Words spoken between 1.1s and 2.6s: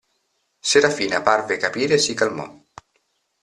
parve capire e si calmò.